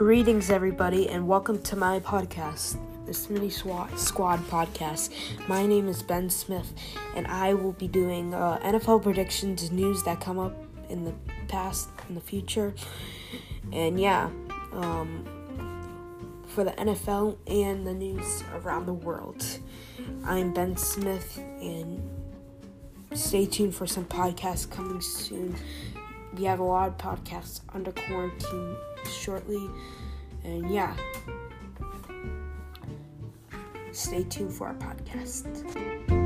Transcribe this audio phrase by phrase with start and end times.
[0.00, 5.12] Greetings, everybody, and welcome to my podcast, the Smitty Squad, Squad podcast.
[5.46, 6.72] My name is Ben Smith,
[7.14, 10.56] and I will be doing uh, NFL predictions, news that come up
[10.88, 11.12] in the
[11.48, 12.72] past, in the future,
[13.74, 14.30] and yeah,
[14.72, 15.26] um,
[16.46, 19.44] for the NFL and the news around the world.
[20.24, 22.00] I'm Ben Smith, and
[23.12, 25.56] stay tuned for some podcasts coming soon.
[26.36, 28.76] We have a lot of podcasts under quarantine
[29.10, 29.68] shortly.
[30.44, 30.94] And yeah,
[33.92, 36.19] stay tuned for our podcast.